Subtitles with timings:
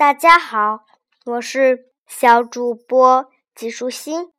[0.00, 0.86] 大家好，
[1.26, 4.32] 我是小主播季舒心。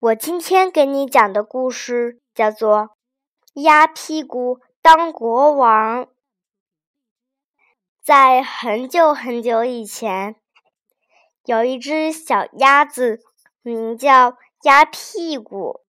[0.00, 2.88] 我今天给你讲的故事叫做
[3.62, 6.06] 《鸭屁股当国王》。
[8.02, 10.34] 在很久很久以前，
[11.44, 13.20] 有一只小鸭子，
[13.62, 15.82] 名叫鸭屁股。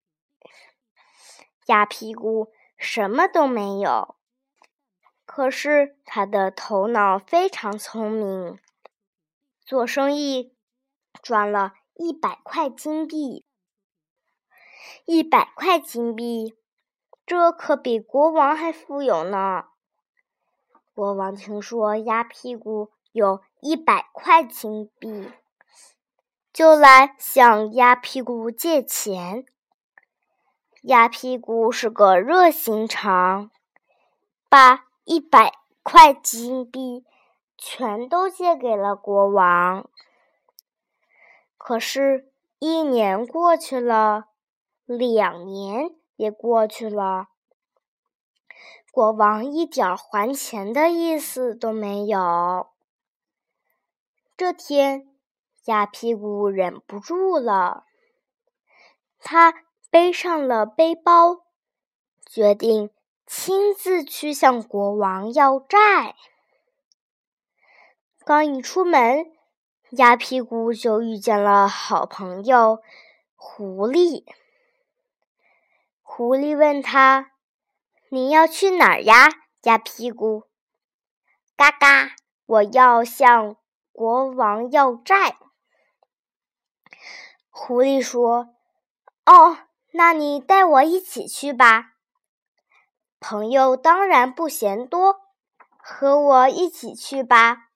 [1.67, 4.17] 鸭屁股什么都没有。
[5.33, 8.59] 可是他的头脑非常聪明，
[9.65, 10.53] 做生意
[11.23, 13.47] 赚了一百块金币。
[15.05, 16.57] 一百块金币，
[17.25, 19.67] 这可比国王还富有呢。
[20.97, 25.31] 国王听说鸭屁股有一百块金币，
[26.53, 29.47] 就来向鸭屁股借钱。
[30.83, 33.53] 鸭屁股是个热心肠，
[34.49, 34.90] 把。
[35.05, 37.05] 一百块金币
[37.57, 39.89] 全都借给了国王。
[41.57, 44.27] 可是，一年过去了，
[44.87, 47.29] 两年也过去了，
[48.91, 52.71] 国王一点还钱的意思都没有。
[54.37, 55.09] 这天，
[55.67, 57.85] 鸭屁股忍不住了，
[59.19, 59.53] 他
[59.91, 61.45] 背上了背包，
[62.25, 62.91] 决定。
[63.33, 66.17] 亲自去向国王要债。
[68.25, 69.31] 刚一出门，
[69.91, 72.83] 鸭屁股就遇见了好朋友
[73.37, 74.25] 狐狸。
[76.03, 77.31] 狐狸问他
[78.11, 79.29] ：“你要去哪儿呀，
[79.63, 80.49] 鸭屁股
[81.57, 83.57] ？”“嘎嘎，我要向
[83.93, 85.37] 国王要债。”
[87.49, 88.57] 狐狸说
[89.25, 89.59] ：“哦，
[89.93, 91.90] 那你带我一起去吧。”
[93.21, 95.21] 朋友当然不嫌多，
[95.77, 97.69] 和我一起去吧。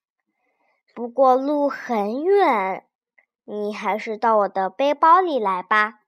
[0.95, 2.89] 不过路很远，
[3.45, 6.01] 你还是到我的背包里来吧。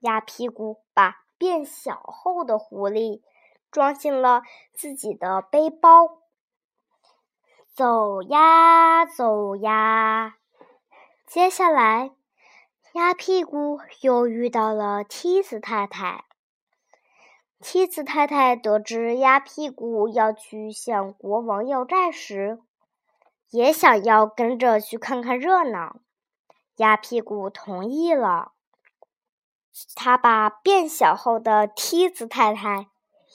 [0.00, 3.22] 鸭屁股把变小后的狐狸
[3.70, 4.42] 装进了
[4.72, 6.22] 自己的背包，
[7.72, 10.38] 走呀走呀。
[11.24, 12.10] 接下来，
[12.94, 16.24] 鸭屁股又遇到了梯子太太。
[17.62, 22.58] 梯子太太得知鸭屁股要去向国王要债时，
[23.50, 25.96] 也想要跟着去看看热闹。
[26.76, 28.52] 鸭屁股同意了，
[29.94, 32.88] 他把变小后的梯子太太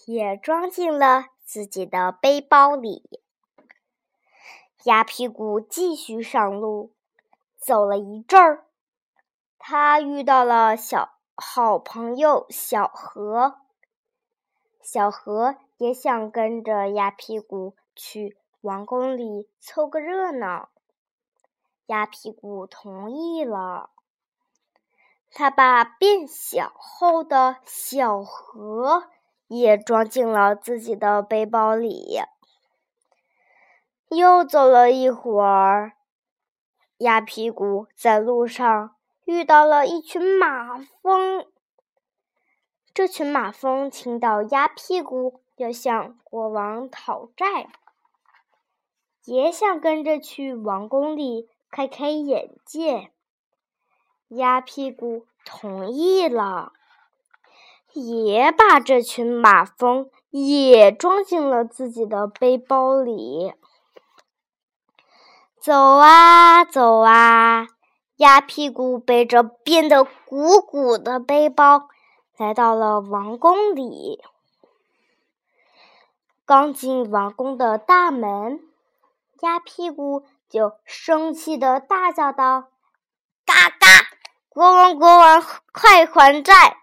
[0.07, 3.21] 也装进了自己的背包里。
[4.85, 6.95] 鸭屁股继续上路，
[7.57, 8.65] 走了一阵儿，
[9.59, 13.59] 他遇到了小好朋友小河。
[14.85, 20.69] 小河也想跟着鸭屁股去王宫里凑个热闹，
[21.87, 23.89] 鸭屁股同意了。
[25.31, 29.05] 他把变小后的小河
[29.47, 32.19] 也装进了自己的背包里。
[34.09, 35.93] 又走了一会儿，
[36.99, 41.47] 鸭屁股在路上遇到了一群马蜂。
[42.95, 47.67] 这群马蜂听到鸭屁股要向国王讨债，
[49.25, 53.11] 也想跟着去王宫里开开眼界。
[54.29, 56.71] 鸭屁股同意了，
[57.91, 63.51] 也把这群马蜂也装进了自己的背包里。
[65.59, 67.67] 走啊走啊，
[68.15, 71.89] 鸭屁股背着变得鼓鼓的背包。
[72.37, 74.21] 来到了王宫里，
[76.45, 78.59] 刚进王宫的大门，
[79.39, 82.71] 鸭屁股就生气的大叫道
[83.47, 83.87] ：“嘎嘎！
[84.49, 85.41] 国王，国王，
[85.71, 86.77] 快还债！”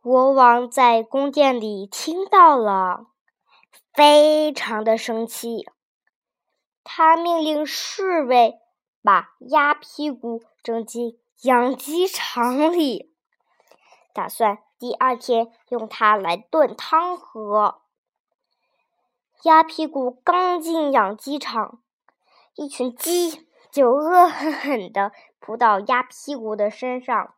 [0.00, 3.08] 国王在宫殿里听到了，
[3.92, 5.68] 非常的生气，
[6.84, 8.60] 他命令侍卫
[9.02, 13.12] 把鸭屁股扔进养鸡场里，
[14.14, 14.58] 打算。
[14.78, 17.80] 第二天用它来炖汤喝。
[19.42, 21.80] 鸭屁股刚进养鸡场，
[22.54, 27.34] 一群鸡就恶狠狠地扑到鸭屁股的身上，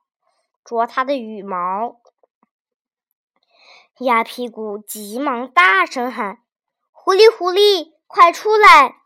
[0.64, 1.96] 啄它的羽毛。
[3.98, 6.42] 鸭屁股急忙大声喊
[6.92, 8.96] ：“狐狸，狐狸，快出来！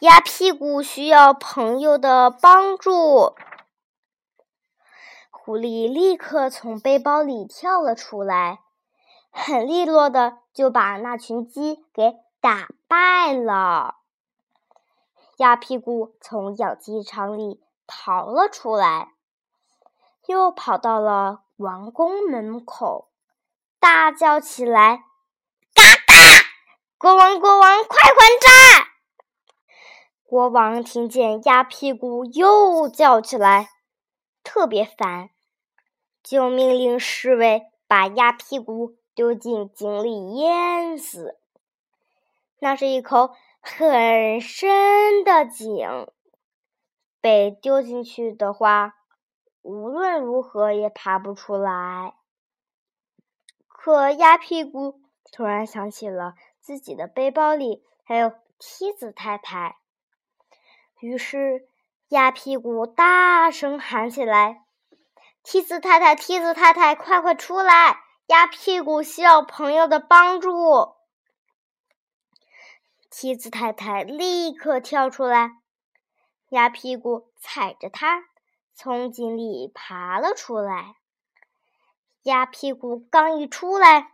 [0.00, 3.34] 鸭屁股需要朋友的帮助。”
[5.50, 8.60] 狐狸立刻从背包里跳了出来，
[9.32, 13.96] 很利落的就把那群鸡给打败了。
[15.38, 19.14] 鸭屁股从养鸡场里逃了出来，
[20.26, 23.08] 又跑到了王宫门口，
[23.80, 25.02] 大叫起来
[25.74, 26.14] ：“嘎嘎！
[26.96, 28.86] 国王，国王，快还债！”
[30.24, 33.70] 国王听见鸭屁股又叫起来，
[34.44, 35.30] 特别烦，
[36.22, 41.38] 就命令侍卫把鸭屁股丢进井里淹死。
[42.58, 46.08] 那是一口很深的井，
[47.20, 48.96] 被丢进去的话，
[49.62, 52.14] 无论如何也爬不出来。
[53.66, 55.00] 可鸭屁股
[55.32, 59.78] 突然想起了自己的背包里还有梯子太太。
[61.00, 61.66] 于是，
[62.08, 64.66] 鸭屁股大声喊起来
[65.42, 68.02] ：“梯子太太，梯子太太，快快出来！
[68.26, 70.94] 鸭屁股需要朋友的帮助。”
[73.10, 75.56] 梯子太太立刻跳出来，
[76.50, 78.24] 鸭屁股踩着它
[78.72, 80.96] 从井里爬了出来。
[82.22, 84.12] 鸭屁股刚一出来，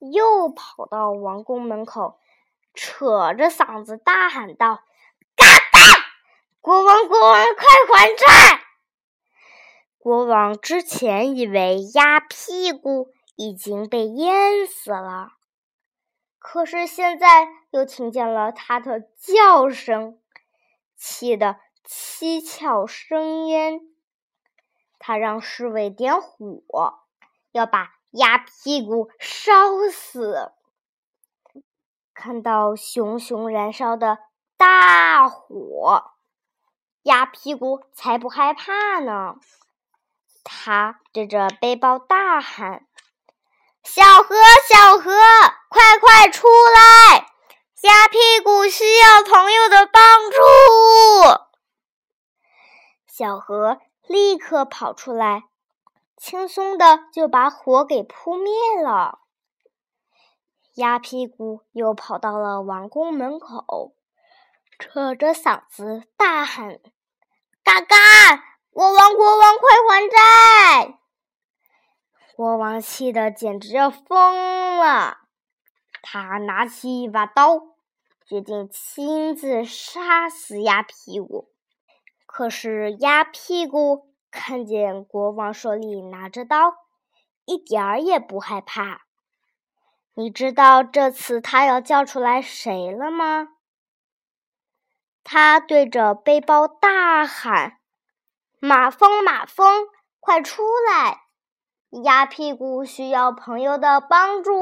[0.00, 2.18] 又跑到王宫门口，
[2.74, 4.82] 扯着嗓子大喊道。
[5.36, 5.78] 嘎巴
[6.60, 8.61] 国王，国王，快还债！
[10.02, 15.28] 国王之前以为鸭屁股已经被淹死了，
[16.40, 20.18] 可是现在又听见了他的叫声，
[20.96, 23.80] 气得七窍生烟。
[24.98, 26.98] 他让侍卫点火，
[27.52, 29.52] 要把鸭屁股烧
[29.88, 30.50] 死。
[32.12, 34.18] 看到熊熊燃烧的
[34.56, 36.10] 大火。
[37.02, 39.36] 鸭屁股才不害怕呢！
[40.44, 42.86] 他对着背包大喊
[43.84, 44.34] ：“小河，
[44.68, 45.12] 小河，
[45.68, 47.28] 快快出来！
[47.82, 50.36] 鸭屁股需要朋友的帮助。”
[53.06, 55.44] 小河立刻跑出来，
[56.16, 58.52] 轻松的就把火给扑灭
[58.82, 59.20] 了。
[60.74, 63.94] 鸭屁股又跑到了王宫门口。
[64.78, 66.80] 扯着嗓子大喊
[67.62, 67.96] ：“嘎嘎！
[68.72, 70.98] 国王，国王，快还债！”
[72.34, 75.18] 国王气得简直要疯了，
[76.00, 77.60] 他拿起一把刀，
[78.26, 81.50] 决定亲自杀死鸭屁股。
[82.24, 86.72] 可是鸭屁股看见国王手里拿着刀，
[87.44, 89.02] 一点儿也不害怕。
[90.14, 93.48] 你知道这次他要叫出来谁了吗？
[95.22, 97.78] 他对着背包大喊
[98.64, 99.88] ：“马蜂，马蜂，
[100.20, 101.24] 快出来！
[102.04, 104.52] 鸭屁股需要朋友的帮助。”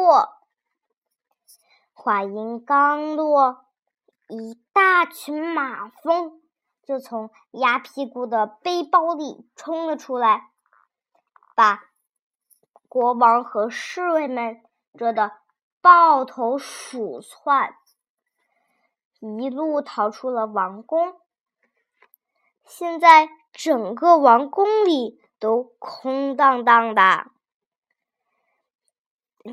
[1.92, 3.66] 话音刚落，
[4.26, 6.40] 一大群马蜂
[6.82, 10.48] 就从鸭屁股的背包里冲了出来，
[11.54, 11.82] 把
[12.88, 14.62] 国王和侍卫们
[14.94, 15.30] 蛰得
[15.82, 17.76] 抱头鼠窜。
[19.18, 21.20] 一路逃出了王宫，
[22.64, 27.30] 现在整个王宫里都空荡荡的。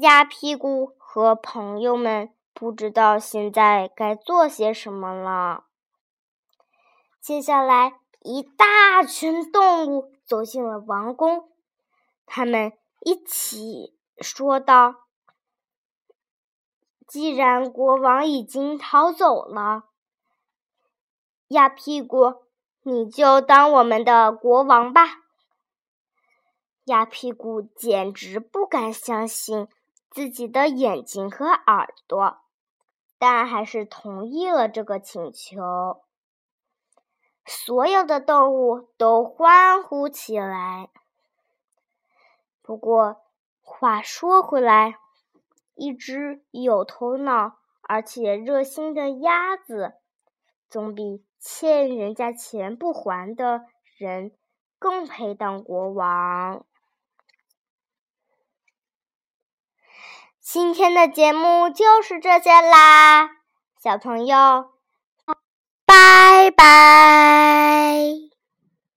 [0.02, 5.66] 鸭屁股和朋友们不知道现在该做些什么了。
[7.22, 11.50] 接下来，一大群动物走进了王宫，
[12.26, 15.08] 他们一起说道。
[17.08, 19.86] 既然国王已经逃走了，
[21.48, 22.47] 鸭屁股，
[22.88, 25.18] 你就当我们的国王吧。
[26.86, 29.68] 鸭屁股简直不敢相信
[30.10, 32.38] 自己的眼睛和耳朵，
[33.18, 36.02] 但还是同意了这个请求。
[37.46, 40.88] 所有的动物都欢呼起来。
[42.62, 43.18] 不过，
[43.62, 44.98] 话说回来。
[45.76, 49.96] 一只有头脑而且热心的鸭子，
[50.70, 53.66] 总比欠人家钱不还的
[53.98, 54.32] 人
[54.80, 56.66] 更配当国王。
[60.40, 63.30] 今天的节目就是这些啦，
[63.82, 64.72] 小朋友，
[65.86, 68.27] 拜拜。